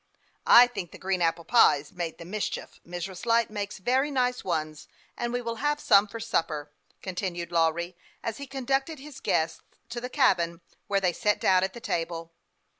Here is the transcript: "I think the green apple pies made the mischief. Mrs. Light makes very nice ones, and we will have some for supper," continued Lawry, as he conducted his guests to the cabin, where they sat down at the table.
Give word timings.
"I 0.47 0.65
think 0.65 0.89
the 0.89 0.97
green 0.97 1.21
apple 1.21 1.45
pies 1.45 1.91
made 1.91 2.17
the 2.17 2.25
mischief. 2.25 2.79
Mrs. 2.87 3.23
Light 3.27 3.51
makes 3.51 3.77
very 3.77 4.09
nice 4.09 4.43
ones, 4.43 4.87
and 5.15 5.31
we 5.31 5.43
will 5.43 5.57
have 5.57 5.79
some 5.79 6.07
for 6.07 6.19
supper," 6.19 6.71
continued 7.03 7.51
Lawry, 7.51 7.95
as 8.23 8.37
he 8.37 8.47
conducted 8.47 8.97
his 8.97 9.19
guests 9.19 9.61
to 9.89 10.01
the 10.01 10.09
cabin, 10.09 10.61
where 10.87 11.01
they 11.01 11.13
sat 11.13 11.39
down 11.39 11.63
at 11.63 11.73
the 11.73 11.79
table. 11.79 12.33